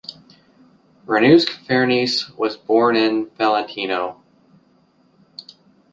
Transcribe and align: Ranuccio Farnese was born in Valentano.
Ranuccio 1.05 1.63
Farnese 1.67 2.31
was 2.35 2.57
born 2.57 2.95
in 2.95 3.27
Valentano. 3.39 4.19